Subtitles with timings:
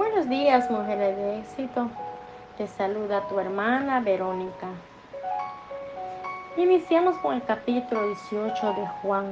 [0.00, 1.90] Buenos días, mujeres de éxito.
[2.56, 4.68] Te saluda tu hermana Verónica.
[6.56, 9.26] Iniciamos con el capítulo 18 de Juan.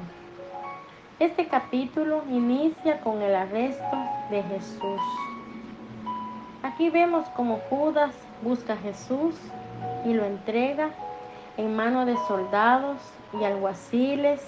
[1.20, 3.96] Este capítulo inicia con el arresto
[4.28, 5.00] de Jesús.
[6.62, 9.36] Aquí vemos cómo Judas busca a Jesús
[10.04, 10.90] y lo entrega
[11.56, 12.98] en manos de soldados
[13.40, 14.46] y alguaciles,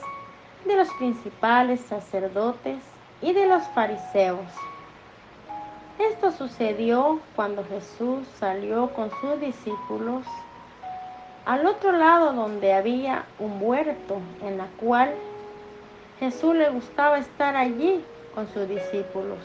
[0.66, 2.76] de los principales sacerdotes
[3.22, 4.44] y de los fariseos.
[6.08, 10.24] Esto sucedió cuando Jesús salió con sus discípulos
[11.44, 15.12] al otro lado donde había un huerto en la cual
[16.18, 18.02] Jesús le gustaba estar allí
[18.34, 19.40] con sus discípulos.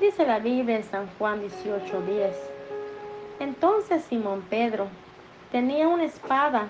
[0.00, 2.32] Dice la Biblia en San Juan 18:10.
[3.38, 4.86] Entonces Simón Pedro
[5.50, 6.68] tenía una espada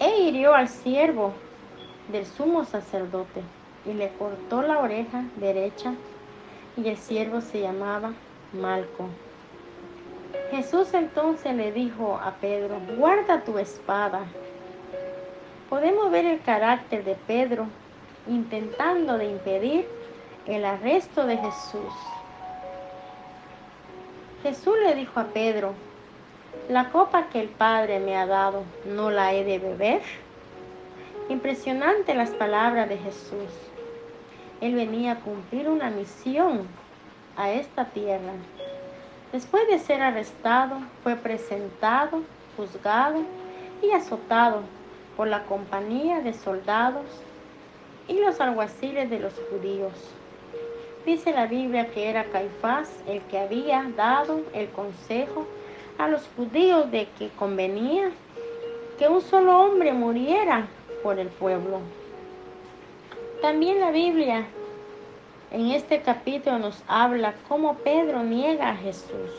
[0.00, 1.34] e hirió al siervo
[2.10, 3.42] del sumo sacerdote
[3.84, 5.92] y le cortó la oreja derecha
[6.76, 8.12] y el siervo se llamaba
[8.52, 9.08] Malco.
[10.50, 14.20] Jesús entonces le dijo a Pedro, guarda tu espada.
[15.68, 17.66] Podemos ver el carácter de Pedro
[18.28, 19.86] intentando de impedir
[20.46, 21.92] el arresto de Jesús.
[24.42, 25.74] Jesús le dijo a Pedro,
[26.68, 30.02] la copa que el Padre me ha dado, ¿no la he de beber?
[31.28, 33.71] Impresionante las palabras de Jesús.
[34.62, 36.68] Él venía a cumplir una misión
[37.36, 38.32] a esta tierra.
[39.32, 42.22] Después de ser arrestado, fue presentado,
[42.56, 43.24] juzgado
[43.82, 44.60] y azotado
[45.16, 47.06] por la compañía de soldados
[48.06, 49.92] y los alguaciles de los judíos.
[51.04, 55.44] Dice la Biblia que era Caifás el que había dado el consejo
[55.98, 58.12] a los judíos de que convenía
[58.96, 60.68] que un solo hombre muriera
[61.02, 61.80] por el pueblo.
[63.42, 64.46] También la Biblia
[65.50, 69.32] en este capítulo nos habla cómo Pedro niega a Jesús.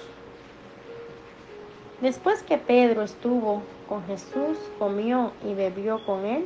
[2.01, 6.45] Después que Pedro estuvo con Jesús, comió y bebió con él,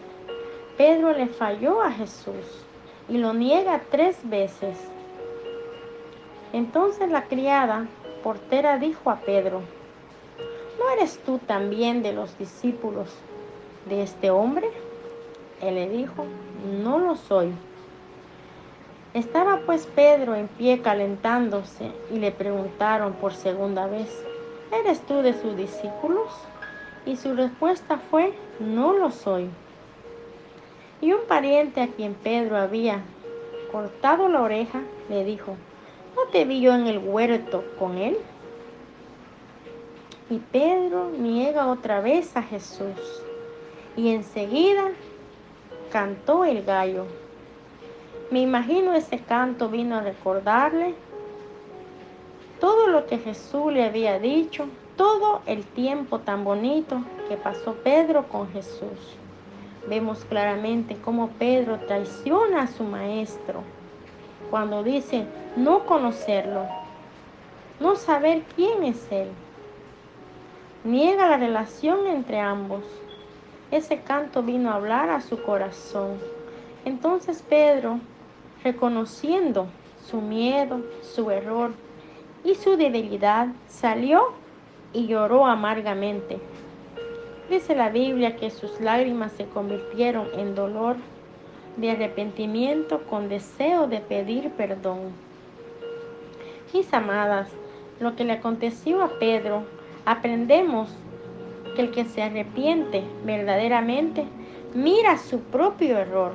[0.77, 2.63] Pedro le falló a Jesús
[3.09, 4.77] y lo niega tres veces.
[6.53, 7.87] Entonces la criada
[8.23, 9.61] portera dijo a Pedro,
[10.77, 13.09] ¿no eres tú también de los discípulos
[13.89, 14.69] de este hombre?
[15.61, 16.25] Él le dijo,
[16.83, 17.51] no lo soy.
[19.13, 24.23] Estaba pues Pedro en pie calentándose y le preguntaron por segunda vez,
[24.71, 26.27] ¿eres tú de sus discípulos?
[27.05, 29.49] Y su respuesta fue, no lo soy.
[31.01, 33.01] Y un pariente a quien Pedro había
[33.71, 35.55] cortado la oreja le dijo,
[36.15, 38.17] ¿no te vi yo en el huerto con él?
[40.29, 43.23] Y Pedro niega otra vez a Jesús.
[43.95, 44.91] Y enseguida
[45.87, 47.05] cantó el gallo.
[48.31, 50.95] Me imagino ese canto vino a recordarle
[52.59, 58.27] todo lo que Jesús le había dicho, todo el tiempo tan bonito que pasó Pedro
[58.27, 59.15] con Jesús.
[59.87, 63.61] Vemos claramente cómo Pedro traiciona a su maestro
[64.49, 65.25] cuando dice
[65.55, 66.65] no conocerlo,
[67.79, 69.29] no saber quién es él.
[70.83, 72.83] Niega la relación entre ambos.
[73.69, 76.17] Ese canto vino a hablar a su corazón.
[76.85, 77.99] Entonces Pedro
[78.63, 79.67] reconociendo
[80.05, 81.71] su miedo, su error
[82.43, 84.33] y su debilidad, salió
[84.93, 86.39] y lloró amargamente.
[87.49, 90.95] Dice la Biblia que sus lágrimas se convirtieron en dolor
[91.75, 95.11] de arrepentimiento con deseo de pedir perdón.
[96.73, 97.49] Mis amadas,
[97.99, 99.63] lo que le aconteció a Pedro,
[100.05, 100.89] aprendemos
[101.81, 104.25] el que se arrepiente verdaderamente
[104.73, 106.33] mira su propio error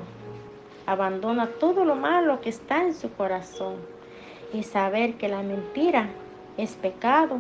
[0.87, 3.77] abandona todo lo malo que está en su corazón
[4.53, 6.09] y saber que la mentira
[6.57, 7.39] es pecado.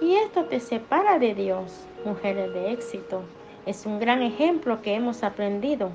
[0.00, 3.22] Y esto te separa de Dios, mujeres de éxito.
[3.66, 5.90] Es un gran ejemplo que hemos aprendido.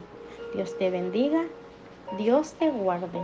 [0.54, 1.44] Dios te bendiga,
[2.18, 3.20] Dios te guarde.